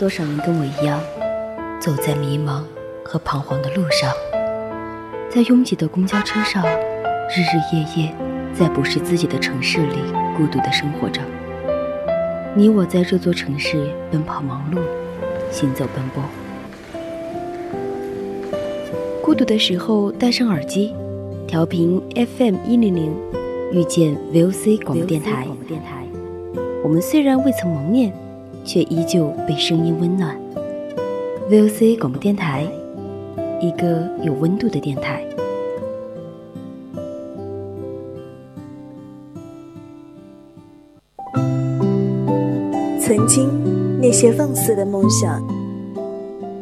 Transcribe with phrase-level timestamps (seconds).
[0.00, 0.98] 多少人跟我一样，
[1.78, 2.62] 走在迷茫
[3.04, 4.10] 和彷徨的路上，
[5.28, 8.14] 在拥挤的公交车上，日日夜夜，
[8.54, 9.98] 在不是自己的城市里
[10.34, 11.20] 孤独的生活着。
[12.56, 14.78] 你我在这座城市奔跑忙碌，
[15.52, 16.24] 行走奔波。
[19.22, 20.94] 孤独的时候，戴上耳机，
[21.46, 22.00] 调频
[22.38, 23.14] FM 一零零，
[23.70, 25.46] 遇见 VOC 广播电台。
[26.82, 28.10] 我们虽然未曾谋面，
[28.64, 30.36] 却依旧被声音温暖。
[31.50, 32.66] VOC 广播电台，
[33.60, 35.24] 一个有温度的电台。
[43.00, 43.48] 曾经
[44.00, 45.42] 那些放肆的梦想，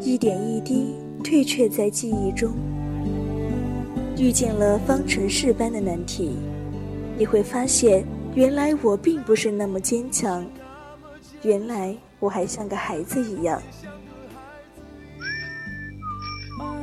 [0.01, 0.95] 一点一滴。
[1.25, 2.53] 退却在记忆中，
[4.17, 6.39] 遇见了方程式般的难题，
[7.19, 8.03] 你会发现，
[8.35, 10.43] 原来我并不是那么坚强，
[11.43, 13.63] 原来我还像个孩子一样，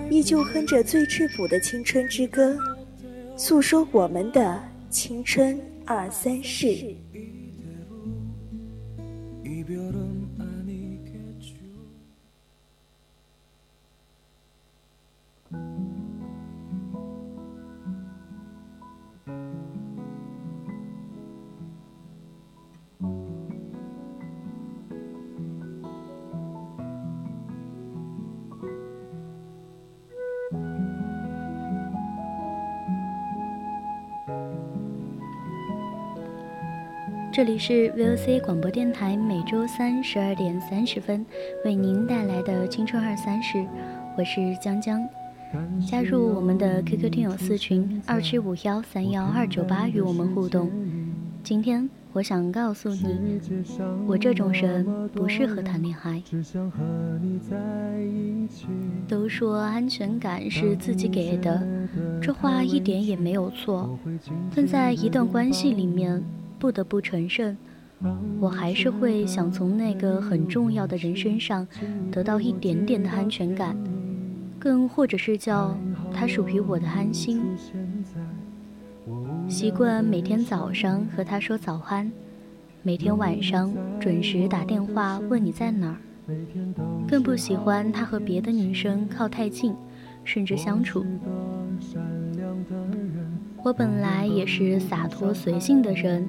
[0.10, 2.58] 依旧哼着最质朴的青春之歌，
[3.36, 6.96] 诉说我们的青春二三事。
[37.36, 41.26] 这里是 VOC 广播电台，每周三十二点三十分
[41.66, 43.62] 为您带来的青春二三事，
[44.18, 45.06] 我是江江。
[45.86, 50.72] 加入我们的 QQ 听友四群二七五幺三幺二九八，与我们互动。
[51.44, 53.42] 今天我想告诉你，
[54.08, 56.24] 我这种人不适合谈恋爱。
[59.10, 61.62] 都说安全感是自己给的，
[62.22, 64.00] 这话一点也没有错。
[64.56, 66.24] 但在一段关系里面。
[66.66, 67.56] 不得不承认，
[68.40, 71.68] 我还是会想从那个很重要的人身上
[72.12, 73.78] 得到一点点的安全感，
[74.58, 75.78] 更或者是叫
[76.12, 77.44] 他属于我的安心。
[79.48, 82.12] 习惯每天早上和他说早安，
[82.82, 85.98] 每天晚上准时打电话问你在哪儿，
[87.08, 89.76] 更不喜欢他和别的女生靠太近，
[90.24, 91.06] 甚至相处。
[93.64, 96.28] 我本来也是洒脱随性的人。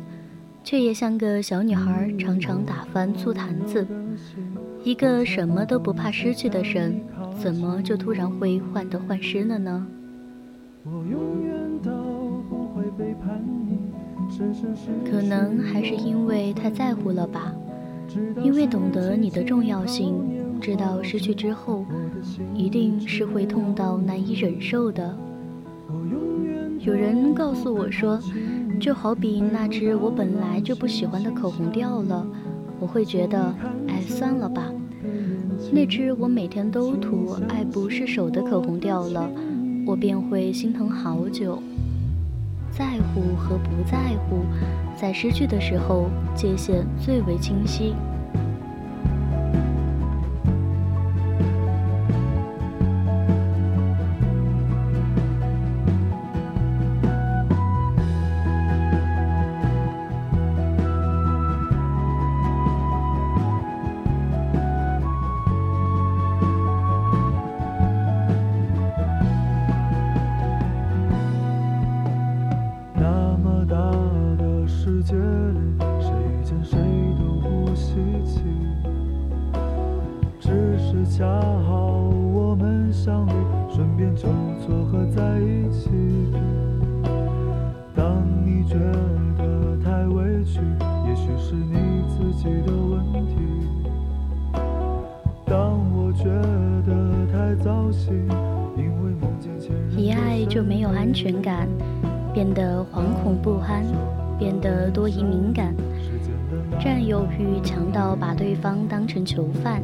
[0.66, 3.86] 却也像个小女孩，常常打翻醋坛子。
[4.82, 7.00] 一个什么都不怕失去的人，
[7.38, 9.86] 怎么就突然会患得患失了呢？
[15.08, 17.54] 可能还是因为太在乎了吧，
[18.42, 20.16] 因为懂得你的重要性，
[20.60, 21.86] 知道失去之后，
[22.52, 25.16] 一定是会痛到难以忍受的。
[26.80, 28.20] 有人告诉我说。
[28.78, 32.26] 就好比那支我本来就不喜欢的口红掉了，
[32.78, 33.54] 我会觉得，
[33.88, 34.70] 哎，算了吧。
[35.72, 39.28] 那支我每天都涂、爱不释手的口红掉了，
[39.86, 41.60] 我便会心疼好久。
[42.70, 44.44] 在乎和不在乎，
[44.94, 47.94] 在失去的时候界限最为清晰。
[108.56, 109.82] 方当成囚犯。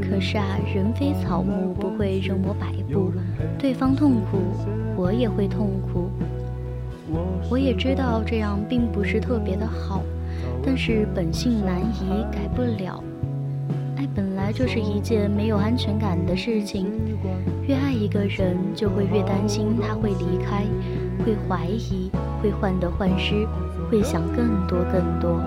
[0.00, 3.12] 可是啊，人非草木，不会任我摆布。
[3.58, 4.38] 对方痛苦，
[4.96, 6.10] 我也会痛苦。
[7.50, 10.02] 我也知道这样并不是特别的好，
[10.64, 13.02] 但是本性难移，改不了。
[13.96, 16.86] 爱本来就是一件没有安全感的事情，
[17.68, 20.64] 越爱一个人，就会越担心他会离开，
[21.24, 22.10] 会怀疑，
[22.42, 23.46] 会患得患失，
[23.90, 25.40] 会想更多更多。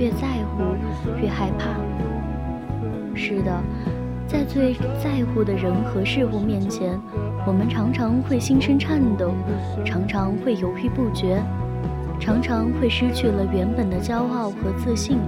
[0.00, 0.26] 越在
[0.56, 0.62] 乎，
[1.20, 1.68] 越害怕。
[3.14, 3.62] 是的，
[4.26, 6.98] 在最在乎的人和事物面前，
[7.46, 9.34] 我们常常会心生颤抖，
[9.84, 11.42] 常常会犹豫不决，
[12.18, 15.18] 常常会失去了原本的骄傲和自信。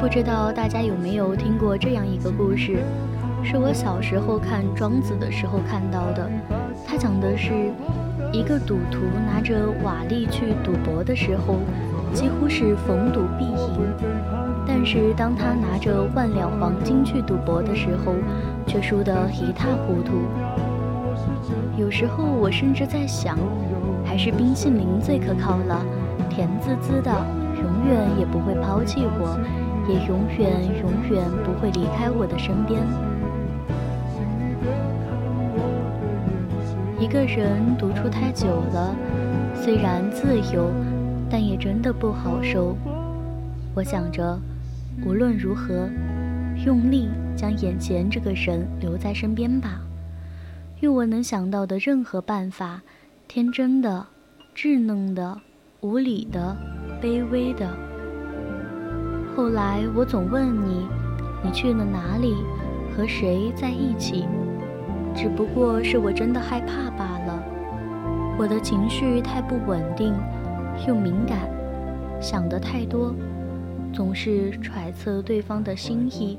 [0.00, 2.78] 不知道大家有没有听过这样一个故事，
[3.44, 6.30] 是我小时候看《庄子》的时候看到的。
[6.86, 7.52] 他讲的是，
[8.32, 11.56] 一个赌徒拿着瓦砾去赌博的时候，
[12.12, 13.80] 几乎是逢赌必赢；
[14.66, 18.14] 但是当他拿着万两黄金去赌博的时候，
[18.66, 20.12] 却输得一塌糊涂。
[21.76, 23.38] 有时候我甚至在想，
[24.04, 25.84] 还是冰淇淋最可靠了，
[26.28, 27.10] 甜滋滋的，
[27.62, 29.38] 永远也不会抛弃我。
[29.88, 32.82] 也永远永远不会离开我的身边。
[36.98, 38.96] 一个人独处太久了，
[39.54, 40.72] 虽然自由，
[41.30, 42.76] 但也真的不好受。
[43.74, 44.38] 我想着，
[45.04, 45.88] 无论如何，
[46.64, 49.80] 用力将眼前这个人留在身边吧，
[50.80, 52.80] 用我能想到的任何办法，
[53.28, 54.06] 天真的、
[54.54, 55.38] 稚嫩的、
[55.80, 56.56] 无理的、
[57.02, 57.68] 卑微的。
[59.36, 60.86] 后来我总问你，
[61.44, 62.34] 你去了哪里，
[62.96, 64.24] 和谁在一起？
[65.14, 67.42] 只不过是我真的害怕罢了。
[68.38, 70.14] 我的情绪太不稳定，
[70.86, 71.48] 又敏感，
[72.20, 73.14] 想的太多，
[73.92, 76.38] 总是揣测对方的心意，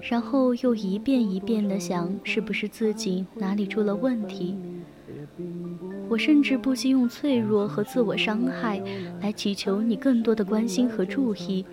[0.00, 4.56] 然后又一遍一遍的想，是不是自己哪里出了问题？
[6.08, 8.82] 我甚至不惜用脆弱和自我伤害
[9.20, 11.64] 来祈求你更多的关心和注意。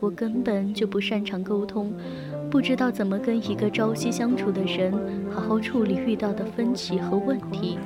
[0.00, 1.92] 我根本就不擅长沟通，
[2.50, 4.92] 不知道怎么跟一个朝夕相处的人
[5.30, 7.78] 好好处理遇到的分歧和问题。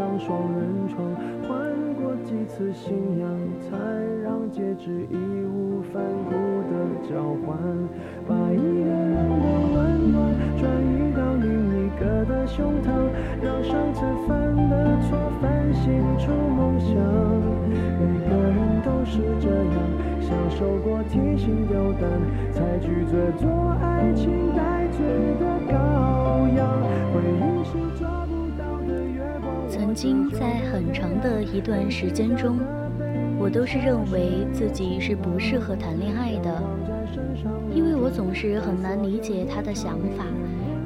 [0.00, 1.14] 张双人床，
[1.46, 1.60] 换
[2.00, 3.28] 过几次信仰，
[3.60, 3.76] 才
[4.24, 5.14] 让戒指义
[5.44, 6.32] 无反顾
[6.72, 6.72] 的
[7.06, 7.54] 交换。
[8.26, 9.44] 把一个人的
[9.74, 10.16] 温暖
[10.56, 11.52] 转移到另
[11.84, 12.88] 一个的胸膛，
[13.42, 16.96] 让上次犯的错反省出梦想。
[18.00, 19.76] 每个人都是这样，
[20.22, 22.08] 享受过提心吊胆，
[22.54, 25.04] 才拒绝做爱情待罪
[25.38, 26.19] 的羔。
[29.90, 32.60] 曾经在很长的一段时间中，
[33.40, 36.62] 我都是认为自己是不适合谈恋爱的，
[37.74, 40.24] 因为我总是很难理解他的想法，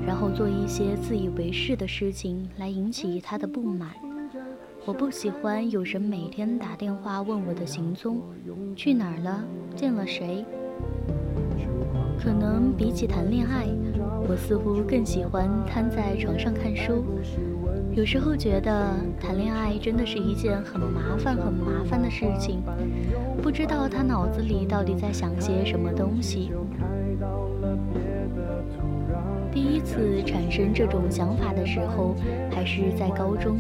[0.07, 3.91] 然后做一些自以为是的事情来引起他的不满。
[4.87, 8.23] 我不喜欢有人每天打电话问我的行踪，
[8.75, 9.45] 去哪儿了，
[9.77, 10.43] 见了谁。
[12.19, 13.67] 可能比起谈恋爱，
[14.27, 17.05] 我似乎更喜欢瘫在床上看书。
[17.95, 22.61] 有时候觉得谈恋爱真的是一件很麻烦、很麻烦的事情，
[23.41, 26.51] 不知道他脑子里到底在想些什么东西。
[29.53, 32.17] 第一次产生这种想法的时候，
[32.51, 33.57] 还是在高中，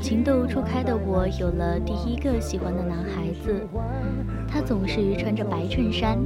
[0.00, 3.54] 情窦初开的我有了第一个喜欢的男孩子，
[4.48, 6.18] 他总是穿着白衬衫，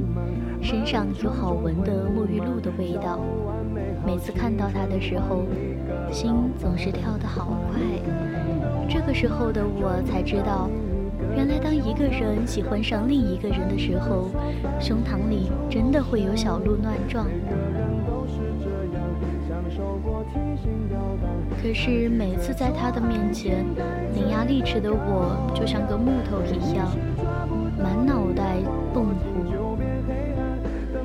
[0.59, 3.19] 身上有好闻的沐浴露的味道。
[4.03, 5.45] 每次看到他的时候，
[6.11, 7.79] 心总是跳得好快。
[8.89, 10.69] 这个时候的我才知道，
[11.35, 14.29] 原来当一个人喜欢上另一个人的时候，
[14.79, 17.25] 胸膛里真的会有小鹿乱撞。
[21.61, 23.63] 可是每次在他的面前，
[24.13, 26.87] 伶牙俐齿的我就像个木头一样，
[27.81, 28.57] 满脑袋
[28.93, 29.77] 蹦虎，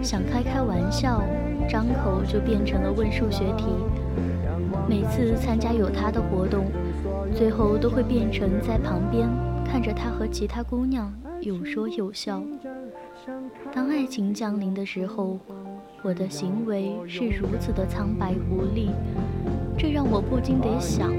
[0.02, 1.22] 想开开玩笑。
[1.68, 3.64] 张口就变成了问数学题。
[4.88, 6.66] 每次参加有他的活动，
[7.34, 9.28] 最后都会变成在旁边
[9.64, 12.42] 看着他和其他姑娘有说有笑。
[13.72, 15.38] 当爱情降临的时候，
[16.02, 18.90] 我的行为是如此的苍白无力，
[19.76, 21.12] 这让我不禁得想，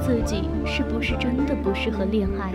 [0.00, 2.52] 自己是不是真的不适合恋爱？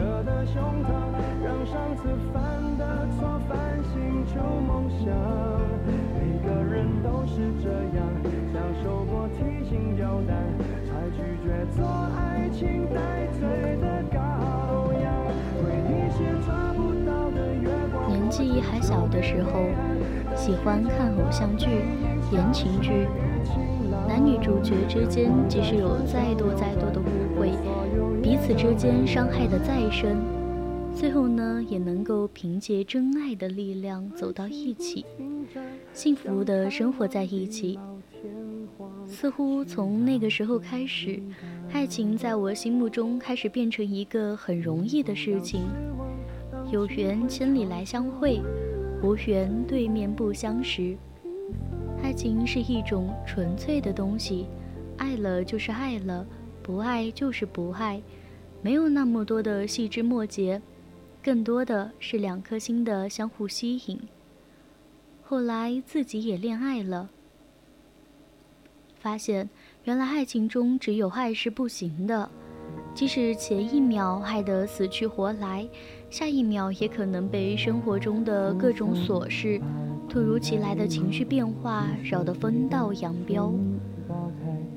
[19.09, 19.65] 的时候，
[20.35, 21.67] 喜欢看偶像剧、
[22.31, 23.07] 言情剧，
[24.07, 27.51] 男女主角之间即使有再多再多的误会，
[28.21, 30.17] 彼此之间伤害的再深，
[30.95, 35.05] 最后呢，也能够凭借真爱的力量走到一起，
[35.93, 37.79] 幸福的生活在一起。
[39.05, 41.19] 似乎从那个时候开始，
[41.73, 45.61] 爱情在我心目中开始变成一个很容易的事情，
[46.71, 48.39] 有缘千里来相会，
[49.01, 50.97] 无缘对面不相识。
[52.03, 54.47] 爱情是一种纯粹的东西，
[54.97, 56.25] 爱了就是爱了，
[56.61, 58.01] 不爱就是不爱，
[58.61, 60.61] 没有那么多的细枝末节，
[61.23, 63.99] 更多的是两颗心的相互吸引。
[65.23, 67.09] 后来自己也恋爱了，
[68.99, 69.49] 发现。
[69.85, 72.29] 原来爱情中只有爱是不行的，
[72.93, 75.67] 即使前一秒爱得死去活来，
[76.09, 79.61] 下一秒也可能被生活中的各种琐事、
[80.09, 83.53] 突如其来的情绪变化扰得分道扬镳。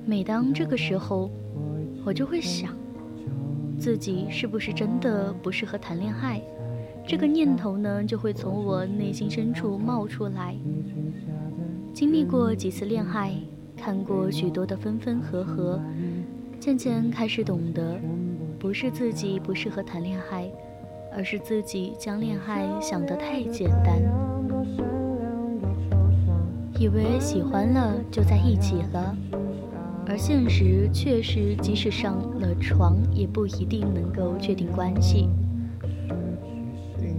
[0.05, 1.31] 每当这个时候，
[2.05, 2.77] 我就会想，
[3.79, 6.43] 自己是不是真的不适合谈恋爱？
[7.07, 10.55] 这个念头呢，就会从我内心深处冒出来。
[11.95, 13.33] 经历过几次恋爱。
[13.75, 15.81] 看过许多的分分合合，
[16.61, 17.99] 渐渐开始懂得，
[18.57, 20.49] 不是自己不适合谈恋爱，
[21.15, 24.03] 而是自己将恋爱想得太简单，
[26.79, 29.17] 以为喜欢了就在一起了，
[30.07, 35.29] 而现实却是即使上了床，也不一定能够确定关系。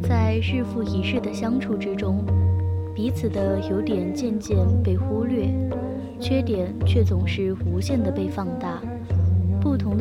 [0.02, 2.26] 在日复一日的相处之中，
[2.94, 5.48] 彼此的优点渐渐被忽略。
[6.20, 8.82] 缺点却总是无限的被放大，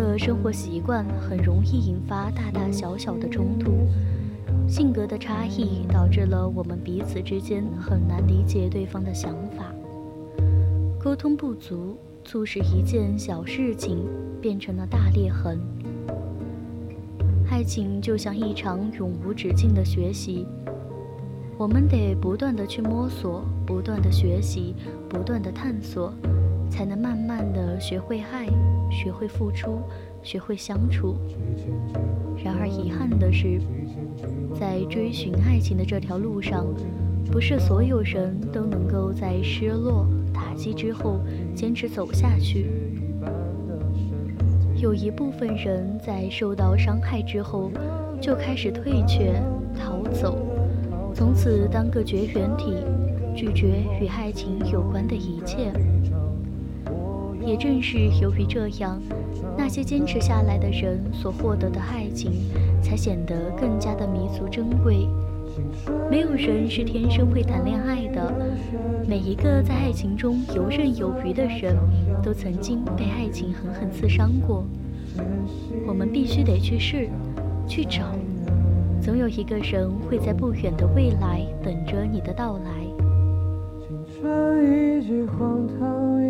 [0.03, 3.71] 的生活习惯很容易引发大大小小的冲突，
[4.69, 9.73] 性格的差异导致了我们彼此之间很难理解对方的想法，
[10.99, 14.05] 沟通不足促使一件小事情
[14.41, 15.61] 变成了大裂痕。
[17.49, 20.47] 爱情就像一场永无止境的学习。
[21.57, 24.75] 我们得不断的去摸索，不断的学习，
[25.09, 26.13] 不断的探索，
[26.69, 28.49] 才能慢慢的学会爱，
[28.93, 29.81] 学会付出，
[30.23, 31.17] 学会相处。
[32.45, 33.59] 然而遗憾的是，
[34.55, 36.67] 在追寻爱情的这条路上，
[37.31, 41.21] 不是所有人都能够在失落打击之后
[41.55, 42.71] 坚持走下去。
[44.77, 47.71] 有一部分人在受到伤害之后，
[48.21, 49.41] 就开始退却、
[49.79, 50.37] 逃走。
[51.15, 52.75] 从此当个绝缘体，
[53.35, 55.73] 拒绝与爱情有关的一切。
[57.45, 59.01] 也正是由于这样，
[59.57, 62.33] 那些坚持下来的人所获得的爱情，
[62.83, 65.09] 才显得更加的弥足珍贵。
[66.11, 68.33] 没有人是天生会谈恋爱的，
[69.07, 71.77] 每一个在爱情中游刃有余的人，
[72.23, 74.65] 都曾经被爱情狠狠刺伤过。
[75.87, 77.09] 我们必须得去试，
[77.69, 78.05] 去找。
[79.03, 82.71] 总有一个人会在不远的未来等着你的到来。
[83.87, 86.23] 青春已经荒唐，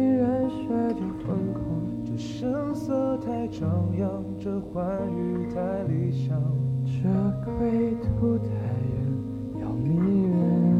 [0.72, 1.62] 依然血底疯狂。
[2.04, 4.82] 这声色太张扬，这欢
[5.14, 6.40] 愉太理想，
[6.86, 7.02] 这
[7.44, 10.72] 归途太远，要迷人。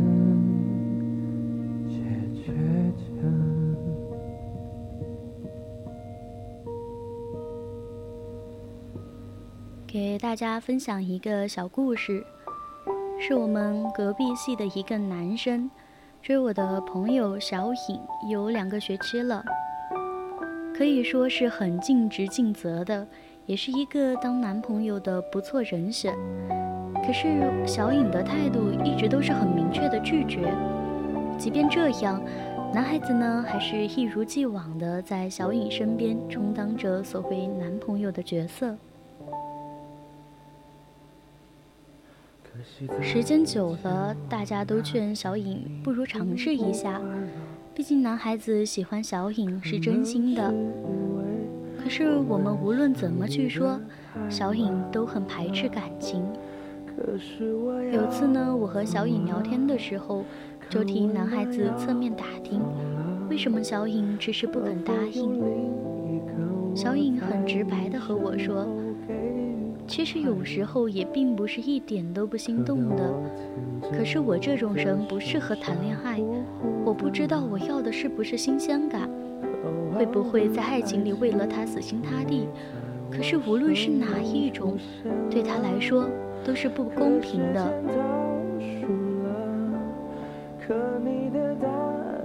[9.86, 12.24] 给大家分享一个小故事，
[13.20, 15.70] 是我们隔壁系的一个男生
[16.22, 19.44] 追我的朋友小颖有两个学期了，
[20.76, 23.06] 可以说是很尽职尽责的，
[23.46, 26.14] 也是一个当男朋友的不错人选。
[27.04, 27.28] 可是
[27.66, 30.52] 小颖的态度一直都是很明确的拒绝，
[31.38, 32.22] 即便这样，
[32.72, 38.76] 男孩子呢还是一如既往的在小颖身边充当着所谓男朋友的角色。
[43.00, 47.00] 时间久了，大家都劝小颖不如尝试一下，
[47.74, 50.54] 毕竟男孩子喜欢小颖是真心的。
[51.82, 53.80] 可是我们无论怎么去说，
[54.28, 56.22] 小颖都很排斥感情。
[57.90, 60.22] 有次呢，我和小颖聊天的时候，
[60.68, 62.60] 就听男孩子侧面打听，
[63.30, 65.40] 为什么小颖迟迟不肯答应。
[66.74, 68.66] 小颖很直白的和我说。
[69.88, 73.14] 其实有时候也并不是一点都不心动的，
[73.90, 76.20] 可是我这种人不适合谈恋爱。
[76.92, 79.08] 我不知道我要的是不是新鲜感，
[79.96, 82.46] 会不会在爱情里为了他死心塌地？
[83.10, 84.76] 可是无论是哪一种，
[85.30, 86.06] 对他来说
[86.44, 87.72] 都是不公平的。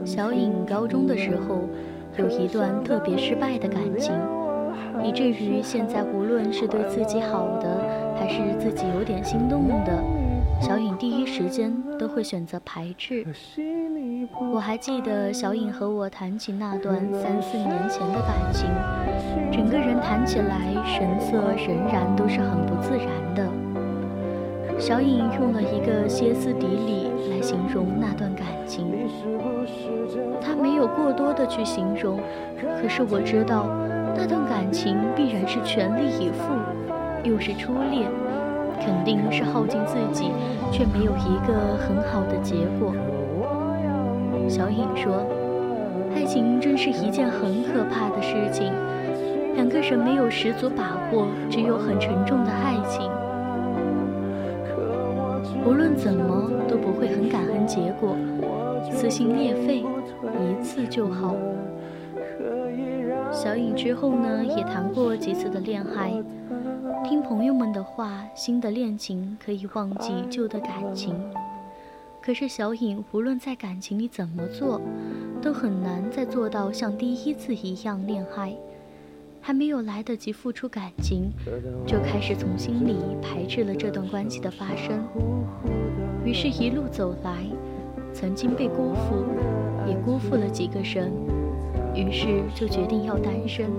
[0.03, 1.61] 小颖高中的时候
[2.17, 4.13] 有一段特别失败的感情。
[5.01, 7.81] 以至于现在，无论是对自己好的，
[8.19, 10.03] 还是自己有点心动的，
[10.59, 13.25] 小颖第一时间都会选择排斥。
[14.51, 18.69] 我还记得小颖和我谈起那段三四年前的感情，
[19.51, 23.47] 整个人谈起来神色仍然都是很不自然的。
[24.79, 28.85] 小颖用了一个歇斯底里来形容那段感情，
[30.41, 32.19] 她没有过多的去形容，
[32.81, 33.67] 可是我知道
[34.15, 36.53] 那段感情必然是全力以赴，
[37.23, 38.07] 又是初恋。
[38.87, 40.31] 肯定是耗尽自己，
[40.71, 42.93] 却没有一个很好的结果。
[44.47, 45.27] 小颖说
[46.15, 48.71] ：“爱情真是一件很可怕的事情，
[49.55, 53.11] 两个人没有十足把握，只有很沉重的爱情。
[55.65, 58.15] 无论怎么都不会很感恩结果，
[58.89, 61.35] 撕心裂肺一次就好。”
[63.33, 66.13] 小颖之后呢，也谈过几次的恋爱。
[67.03, 71.15] 听朋友们的话，新的恋情可以忘记旧的感情。
[72.21, 74.81] 可是小颖无论在感情里怎么做，
[75.41, 78.53] 都很难再做到像第一次一样恋爱。
[79.39, 81.31] 还没有来得及付出感情，
[81.85, 85.01] 就开始从心里排斥了这段关系的发生。
[86.25, 87.45] 于是，一路走来，
[88.13, 89.23] 曾经被辜负，
[89.87, 91.09] 也辜负了几个人，
[91.95, 93.69] 于是就决定要单身。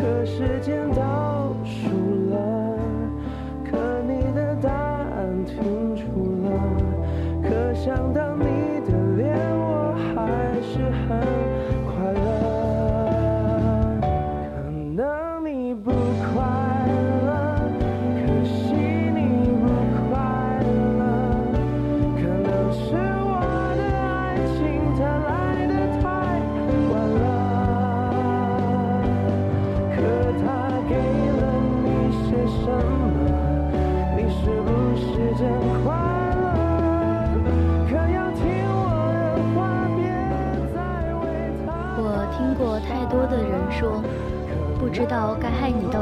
[0.00, 1.37] 可时间倒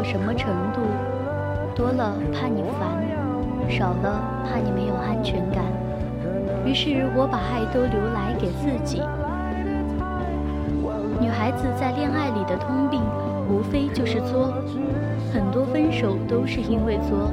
[0.07, 0.81] 什么程度，
[1.75, 3.03] 多了怕你烦，
[3.69, 5.65] 少了怕你没有安全感。
[6.65, 9.03] 于是我把爱都留来给自己。
[11.21, 13.03] 女孩子在恋爱里的通病，
[13.51, 14.55] 无非就是作，
[15.35, 17.33] 很多分手都是因为作，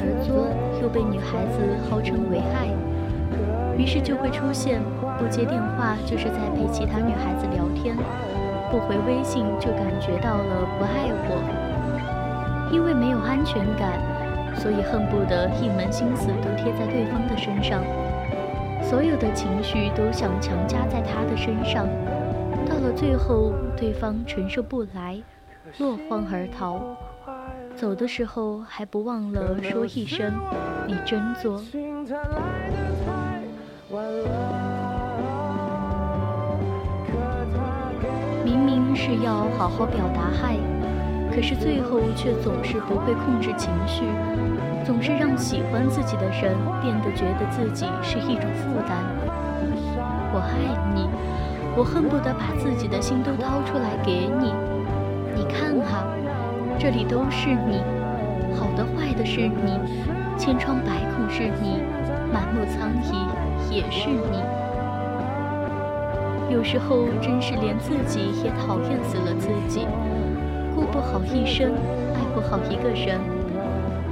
[0.00, 0.48] 而作
[0.80, 2.72] 又被女孩子号称为爱，
[3.76, 4.80] 于是就会出现
[5.18, 7.94] 不接电话就是在陪其他女孩子聊天。
[8.70, 11.61] 不回微信就感觉到了不爱我，
[12.72, 14.00] 因为没有安全感，
[14.56, 17.84] 所以恨不得一门心思都贴在对方的身上，
[18.82, 21.86] 所有的情绪都想强加在他的身上，
[22.66, 25.20] 到了最后对方承受不来，
[25.78, 26.80] 落荒而逃，
[27.76, 30.32] 走的时候还不忘了说一声
[30.86, 31.60] 你真作。
[38.44, 40.56] 明明是要好好表达爱，
[41.34, 44.04] 可是最后却总是不会控制情绪，
[44.84, 48.98] 总是让喜欢自己的人变得觉得自己是一种负担。
[50.34, 51.08] 我爱你，
[51.74, 54.52] 我恨不得把自己的心都掏出来给你。
[55.34, 56.04] 你看哈，
[56.78, 57.80] 这里都是你，
[58.54, 59.80] 好的坏的是你，
[60.38, 61.80] 千疮百孔是你，
[62.30, 64.38] 满目苍夷也是你。
[66.52, 69.86] 有时候真是连自己也讨厌死了自己，
[70.82, 71.72] 过不好一生，
[72.12, 73.20] 爱不好一个人。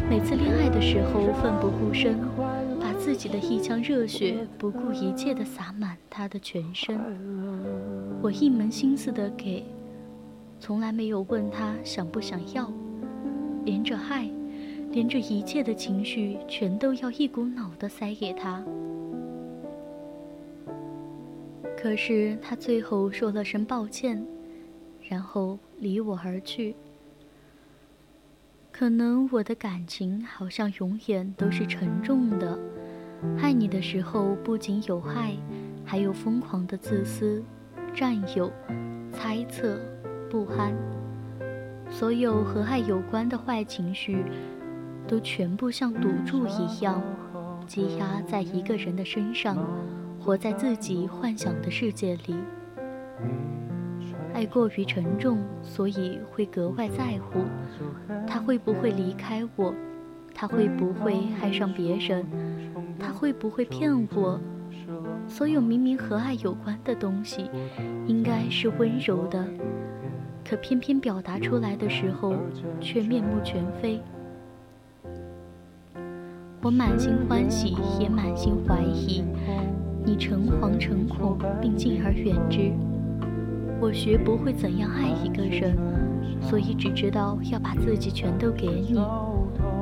[0.08, 2.16] 每次恋爱的时候奋不顾身，
[2.80, 6.96] 把自己的一腔热血不顾一切地洒满他的全身。
[8.22, 9.64] 我一门心思的给，
[10.60, 12.72] 从来没有问他想不想要，
[13.64, 14.30] 连着爱，
[14.92, 18.62] 连着一切的情绪，全都要一股脑的塞给他。
[21.76, 24.24] 可是他最后说了声抱歉，
[25.08, 26.76] 然后离我而去。
[28.70, 32.58] 可能我的感情好像永远都是沉重的，
[33.42, 35.34] 爱你的时候不仅有爱，
[35.84, 37.42] 还有疯狂的自私、
[37.92, 38.52] 占有、
[39.12, 39.80] 猜测、
[40.30, 40.72] 不安，
[41.90, 44.24] 所有和爱有关的坏情绪，
[45.08, 47.02] 都全部像赌注一样，
[47.66, 49.58] 积压在一个人的身上。
[50.22, 52.36] 活在自己幻想的世界里，
[54.40, 57.40] 爱过于沉重，所以会格外在乎。
[58.26, 59.74] 他会不会离开我？
[60.34, 62.24] 他会不会爱上别人？
[62.98, 64.40] 他会不会骗我？
[65.28, 67.50] 所有明明和爱有关的东西，
[68.06, 69.46] 应该是温柔的，
[70.42, 72.34] 可偏偏表达出来的时候，
[72.80, 74.00] 却面目全非。
[76.62, 79.22] 我满心欢喜，也满心怀疑。
[80.02, 82.72] 你诚惶诚恐，并敬而远之。
[83.80, 85.74] 我学不会怎样爱一个人，
[86.40, 88.94] 所以只知道要把自己全都给你。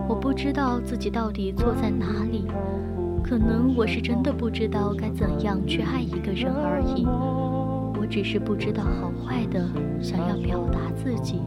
[0.09, 2.47] 我不知道自己到底错在哪里，
[3.23, 7.05] 可能我是真的不知道该怎样去爱一个人而已。
[8.01, 9.69] 我只是不知道好坏的，
[10.01, 11.43] 想要表达自己。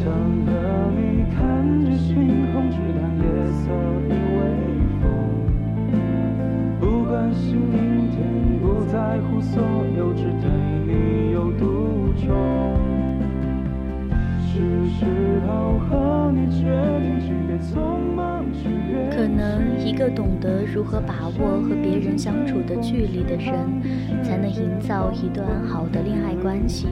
[0.00, 0.08] 想
[0.46, 0.50] 和
[0.96, 3.68] 你看着星空，直到夜色
[19.10, 23.54] 可能一个懂得如何把握和别人相处的距离的人，
[24.22, 26.88] 才能营造一段好的恋爱关系。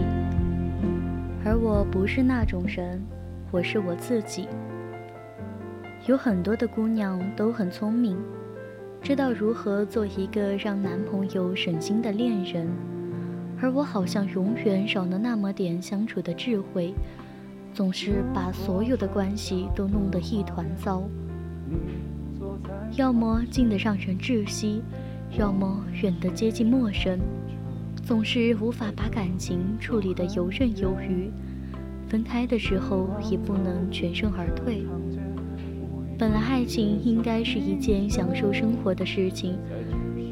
[1.44, 3.02] 而我不是那种人，
[3.50, 4.46] 我是我自己。
[6.06, 8.18] 有很多的姑娘都很聪明，
[9.02, 12.68] 知道如何做一个让男朋友省心的恋人，
[13.60, 16.94] 而我好像永远少了那么点相处的智慧。
[17.74, 21.04] 总是把所有的关系都弄得一团糟，
[22.96, 24.82] 要么近得让人窒息，
[25.38, 27.20] 要么远得接近陌生，
[28.04, 31.30] 总是无法把感情处理得游刃有余，
[32.08, 34.84] 分开的时候也不能全身而退。
[36.18, 39.56] 本来爱情应该是一件享受生活的事情，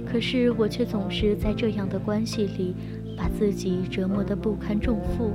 [0.05, 2.75] 可是我却总是在这样的关系里，
[3.16, 5.31] 把自己折磨得不堪重负。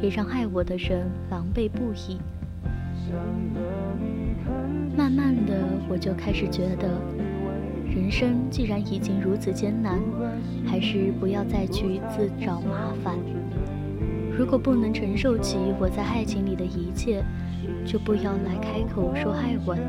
[0.00, 2.18] 也让爱我的人狼狈不已。
[4.96, 6.88] 慢慢的，我就开始觉得，
[7.86, 10.00] 人生既然已经如此艰难，
[10.66, 13.16] 还是不要再去自找麻烦。
[14.36, 17.22] 如果不能承受起我在爱情里的一切，
[17.84, 19.80] 就不要来开口说爱我了。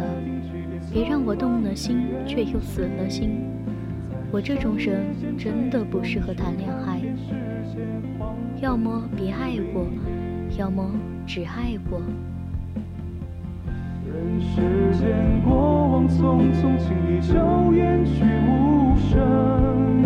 [0.91, 3.41] 别让我动了心却又死了心。
[4.32, 5.06] 我这种人
[5.38, 6.99] 真的不适合谈恋爱。
[8.62, 9.88] 要么别爱我，
[10.58, 10.91] 要么
[11.25, 12.01] 只爱我。
[14.06, 14.62] 人世
[14.99, 20.03] 间过往匆匆，轻易就远去无声。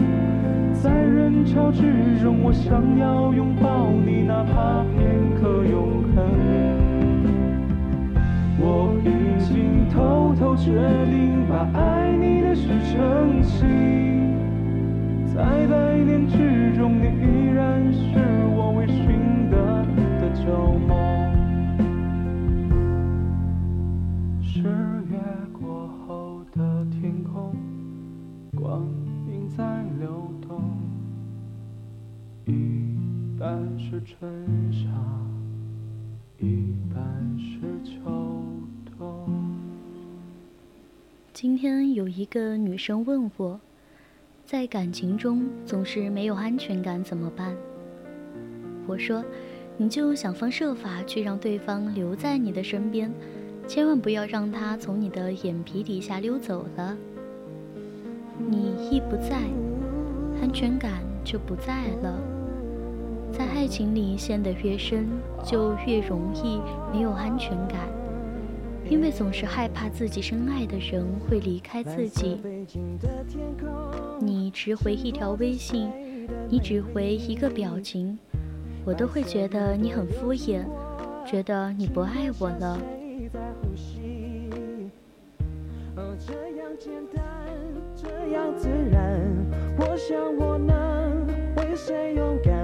[0.81, 1.81] 在人潮之
[2.21, 6.23] 中，我想要拥抱你，哪怕片刻永恒。
[8.59, 10.71] 我已经偷偷决
[11.09, 14.35] 定，把爱你的事澄清。
[15.33, 17.99] 在百年之中，你依然是
[18.55, 19.57] 我未寻得
[20.21, 21.06] 的旧梦。
[33.97, 34.87] 是春夏，
[36.37, 37.99] 一半是秋
[38.95, 39.27] 冬。
[41.33, 43.59] 今天有一个女生问我。
[44.45, 47.55] 在感情中总是没有安全感怎么办？
[48.85, 49.25] 我说，
[49.77, 53.11] 你就想方设法去让对方留在你的身边，
[53.67, 56.95] 千万不要让他从你的眼皮底下溜走了。
[58.37, 59.41] 你一不在，
[60.39, 62.36] 安全感就不在了。
[63.31, 65.07] 在爱情里陷得越深，
[65.43, 66.59] 就越容易
[66.91, 67.87] 没有安全感。
[68.89, 72.39] 因为总是害怕自己深爱的人会离开自己，
[74.19, 75.91] 你只回一条微信，
[76.47, 78.17] 你只回一个表情，
[78.85, 80.63] 我都会觉得你很敷衍，
[81.25, 82.79] 觉得你不爱我了。
[86.19, 87.23] 这样简单，
[87.95, 89.21] 这样自然，
[89.77, 92.56] 我想我能为谁勇敢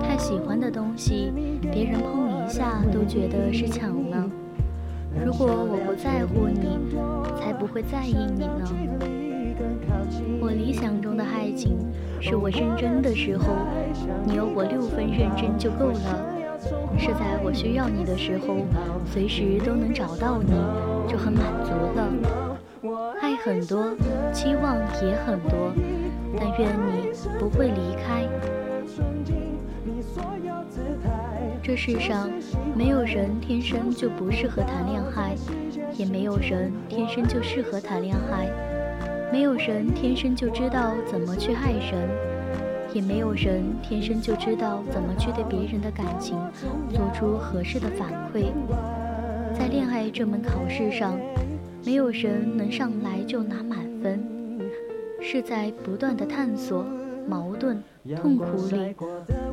[0.00, 4.30] 太喜欢的东西，别人碰一下都觉得是抢了。
[5.24, 6.78] 如果我不在乎你，
[7.40, 8.64] 才不会在意你呢。
[10.40, 11.76] 我理想中的爱情，
[12.20, 13.46] 是我认真的时候，
[14.24, 16.24] 你有我六分认真就够了；
[16.96, 18.58] 是在我需要你的时候，
[19.06, 20.52] 随时都能找到你，
[21.08, 22.08] 就很满足了。
[23.44, 23.92] 很多，
[24.32, 25.72] 期望也很多。
[26.38, 28.24] 但愿你不会离开。
[31.60, 32.30] 这世上
[32.76, 35.34] 没有人天生就不适合谈恋爱，
[35.96, 38.48] 也没有人天生就适合谈恋爱。
[39.32, 42.08] 没有人天生就知道怎么去爱人，
[42.94, 46.38] 也没有人天生就知道怎么去对别人的感情
[46.90, 48.52] 做出合适的反馈。
[49.52, 51.18] 在恋爱这门考试上，
[51.84, 54.20] 没有人能上来就拿满分。
[55.20, 56.84] 是在不断的探索、
[57.28, 57.80] 矛盾、
[58.16, 58.94] 痛苦里，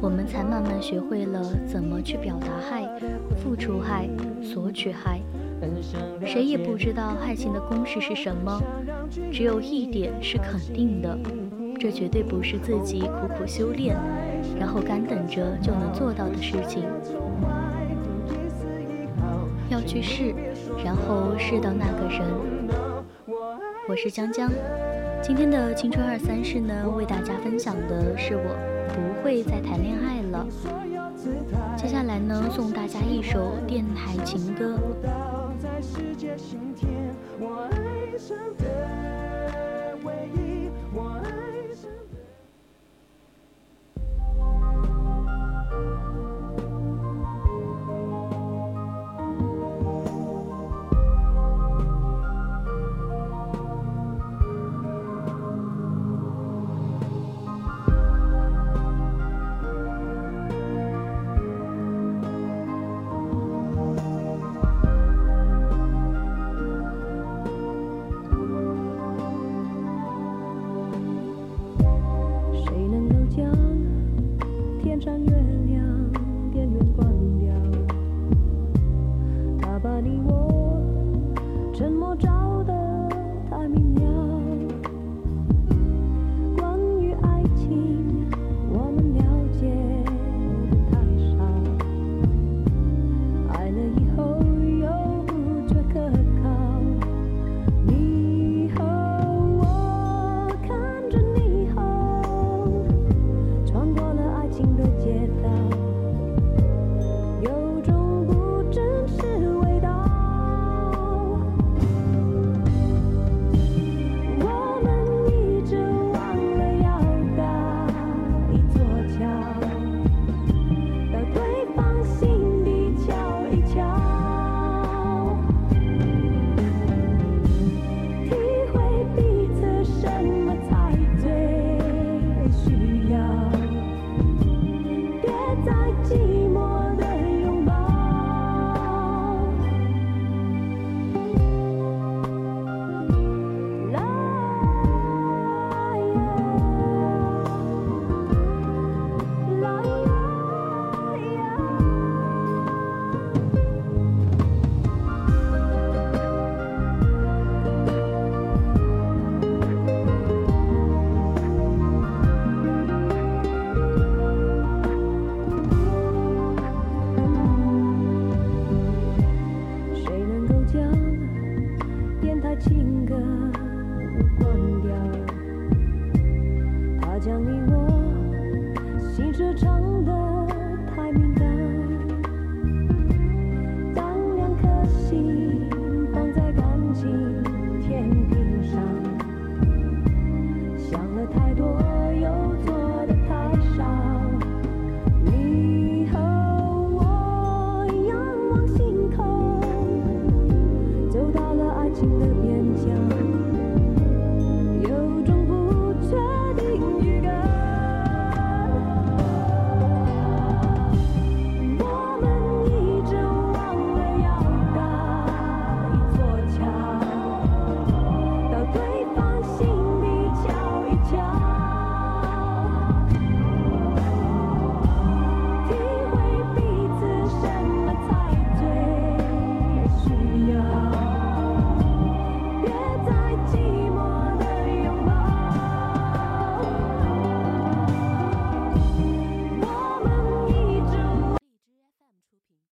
[0.02, 2.89] 我们才慢慢学会了怎么去表达爱、
[3.38, 4.10] 付出爱、
[4.42, 5.20] 索取爱。
[6.26, 8.60] 谁也不知道爱情的公式是什么，
[9.32, 11.20] 只有一点是肯定的，
[11.78, 13.96] 这绝对不是自己苦苦修炼，
[14.60, 16.84] 然后干等着就能做到的事情。
[19.70, 20.34] 要去试，
[20.84, 22.22] 然后是到那个人。
[23.88, 24.50] 我是江江，
[25.22, 28.56] 今天的青春二三事呢，为大家分享的是我
[28.89, 30.46] 不会再谈恋爱了。
[31.76, 34.78] 接下来呢，送大家一首电台情歌。
[36.38, 36.86] 情的。